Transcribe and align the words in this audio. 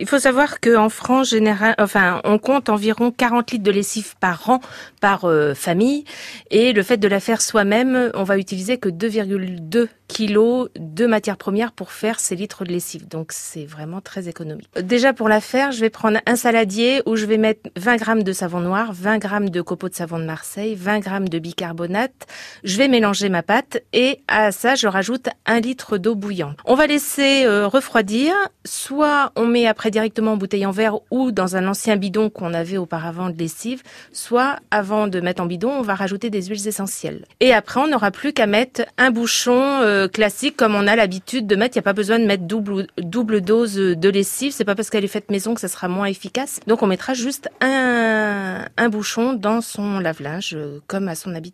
Il 0.00 0.08
faut 0.08 0.18
savoir 0.18 0.58
qu'en 0.58 0.88
France, 0.88 1.30
général, 1.30 1.76
enfin, 1.78 2.20
on 2.24 2.38
compte 2.38 2.68
environ 2.68 3.12
40 3.12 3.52
litres 3.52 3.62
de 3.62 3.70
lessive 3.70 4.16
par 4.18 4.50
an 4.50 4.60
par 5.00 5.24
euh, 5.24 5.54
famille. 5.54 6.04
Et 6.50 6.72
le 6.72 6.82
fait 6.82 6.96
de 6.96 7.06
la 7.06 7.20
faire 7.20 7.40
soi-même, 7.40 8.10
on 8.14 8.24
va 8.24 8.36
utiliser 8.36 8.76
que 8.76 8.88
2,2 8.88 9.86
kilos 10.08 10.68
de 10.78 11.06
matières 11.06 11.36
premières 11.36 11.72
pour 11.72 11.92
faire 11.92 12.20
ces 12.20 12.36
litres 12.36 12.64
de 12.64 12.72
lessive. 12.72 13.08
Donc 13.08 13.32
c'est 13.32 13.64
vraiment 13.64 14.00
très 14.00 14.28
économique. 14.28 14.68
Déjà 14.80 15.12
pour 15.12 15.28
la 15.28 15.40
faire, 15.40 15.72
je 15.72 15.80
vais 15.80 15.90
prendre 15.90 16.18
un 16.26 16.36
saladier 16.36 17.02
où 17.06 17.16
je 17.16 17.26
vais 17.26 17.38
mettre 17.38 17.70
20 17.76 17.96
grammes 17.96 18.22
de 18.22 18.32
savon 18.32 18.60
noir, 18.60 18.92
20 18.92 19.18
grammes 19.18 19.50
de 19.50 19.62
copeaux 19.62 19.88
de 19.88 19.94
savon 19.94 20.18
de 20.18 20.24
Marseille, 20.24 20.74
20 20.74 21.00
grammes 21.00 21.28
de 21.28 21.38
bicarbonate. 21.38 22.26
Je 22.64 22.76
vais 22.76 22.88
mélanger 22.88 23.28
ma 23.28 23.42
pâte 23.42 23.82
et 23.92 24.20
à 24.28 24.52
ça 24.52 24.74
je 24.74 24.86
rajoute 24.86 25.28
un 25.46 25.60
litre 25.60 25.98
d'eau 25.98 26.14
bouillante. 26.14 26.58
On 26.64 26.74
va 26.74 26.86
laisser 26.86 27.44
euh, 27.46 27.66
refroidir. 27.66 28.34
Soit 28.66 29.32
on 29.36 29.46
met 29.46 29.66
après 29.66 29.90
directement 29.90 30.32
en 30.32 30.36
bouteille 30.36 30.66
en 30.66 30.70
verre 30.70 30.98
ou 31.10 31.32
dans 31.32 31.56
un 31.56 31.66
ancien 31.66 31.96
bidon 31.96 32.30
qu'on 32.30 32.54
avait 32.54 32.78
auparavant 32.78 33.30
de 33.30 33.36
lessive, 33.36 33.82
soit 34.12 34.56
avant 34.70 35.06
de 35.06 35.20
mettre 35.20 35.42
en 35.42 35.46
bidon, 35.46 35.70
on 35.70 35.82
va 35.82 35.94
rajouter 35.94 36.30
des 36.30 36.42
huiles 36.42 36.66
essentielles. 36.66 37.24
Et 37.40 37.52
après, 37.52 37.80
on 37.80 37.88
n'aura 37.88 38.10
plus 38.10 38.32
qu'à 38.32 38.46
mettre 38.46 38.82
un 38.96 39.10
bouchon 39.10 39.80
euh, 39.82 39.93
classique 40.12 40.56
comme 40.56 40.74
on 40.74 40.86
a 40.86 40.96
l'habitude 40.96 41.46
de 41.46 41.56
mettre. 41.56 41.76
Il 41.76 41.78
n'y 41.78 41.84
a 41.84 41.90
pas 41.90 41.92
besoin 41.92 42.18
de 42.18 42.24
mettre 42.24 42.44
double, 42.44 42.86
double 42.98 43.40
dose 43.40 43.74
de 43.74 44.08
lessive. 44.08 44.52
C'est 44.52 44.64
pas 44.64 44.74
parce 44.74 44.90
qu'elle 44.90 45.04
est 45.04 45.08
faite 45.08 45.30
maison 45.30 45.54
que 45.54 45.60
ça 45.60 45.68
sera 45.68 45.88
moins 45.88 46.06
efficace. 46.06 46.60
Donc 46.66 46.82
on 46.82 46.86
mettra 46.86 47.14
juste 47.14 47.48
un, 47.60 48.66
un 48.76 48.88
bouchon 48.88 49.32
dans 49.32 49.60
son 49.60 49.98
lave-linge 49.98 50.54
euh, 50.54 50.80
comme 50.86 51.08
à 51.08 51.14
son 51.14 51.34
habitude. 51.34 51.44